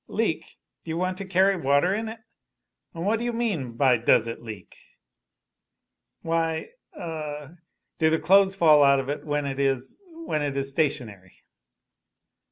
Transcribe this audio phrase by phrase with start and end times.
[0.07, 0.57] "Leak?
[0.83, 2.21] Do you want to carry water in it?
[2.91, 4.75] What do you mean by does it leak?"
[6.23, 7.49] "Why a
[7.99, 11.43] do the clothes fall out of it when it is when it is stationary?"